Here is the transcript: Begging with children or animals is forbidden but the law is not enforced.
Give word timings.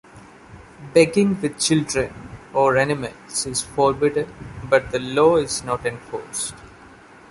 Begging 0.95 1.39
with 1.41 1.59
children 1.59 2.11
or 2.55 2.75
animals 2.77 3.45
is 3.45 3.61
forbidden 3.61 4.33
but 4.63 4.89
the 4.91 4.97
law 4.97 5.35
is 5.35 5.63
not 5.63 5.85
enforced. 5.85 6.55